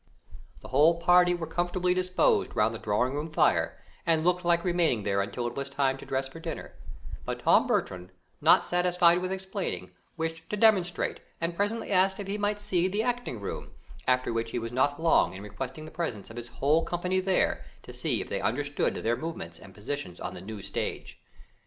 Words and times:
The 0.61 0.69
whole 0.69 0.95
party 0.99 1.35
were 1.35 1.45
comfortably 1.45 1.93
disposed 1.93 2.55
round 2.55 2.73
the 2.73 2.79
drawing 2.79 3.13
room 3.13 3.29
fire, 3.29 3.77
and 4.03 4.23
looked 4.25 4.43
like 4.43 4.63
remaining 4.63 5.03
there 5.03 5.21
until 5.21 5.45
it 5.45 5.53
was 5.53 5.69
time 5.69 5.95
to 5.99 6.07
dress 6.07 6.27
for 6.27 6.39
dinner; 6.39 6.73
but 7.23 7.41
Tom 7.43 7.67
Bertram, 7.67 8.09
not 8.41 8.65
satisfied 8.65 9.19
with 9.19 9.31
explaining, 9.31 9.91
wished 10.17 10.49
to 10.49 10.57
demonstrate, 10.57 11.19
and 11.39 11.55
presently 11.55 11.91
asked 11.91 12.19
if 12.19 12.25
he 12.25 12.39
might 12.39 12.59
see 12.59 12.87
the 12.87 13.03
acting 13.03 13.39
room, 13.39 13.73
after 14.07 14.33
which 14.33 14.49
he 14.49 14.57
was 14.57 14.71
not 14.71 14.99
long 14.99 15.33
in 15.35 15.43
requesting 15.43 15.85
the 15.85 15.91
presence 15.91 16.31
of 16.31 16.37
his 16.37 16.47
whole 16.47 16.83
company 16.83 17.19
there, 17.19 17.63
to 17.83 17.93
see 17.93 18.21
if 18.21 18.27
they 18.27 18.41
understood 18.41 18.95
their 18.95 19.15
movements 19.15 19.59
and 19.59 19.75
positions 19.75 20.19
on 20.19 20.33
the 20.33 20.41
new 20.41 20.63
stage. 20.63 21.21